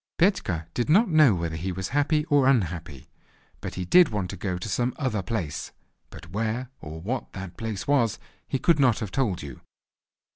[0.17, 3.07] Petka did not know whether he was happy or unhappy,
[3.59, 5.71] but he did want to go to some other place;
[6.09, 8.17] but where, or what, that place was
[8.47, 9.61] he could not have told you.